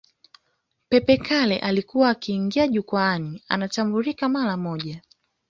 Pepe 0.89 1.17
Kalle 1.17 1.59
alikuwa 1.59 2.09
akiingia 2.09 2.67
jukwani 2.67 3.43
anatambulika 3.47 4.29
mara 4.29 4.57
moja 4.57 5.01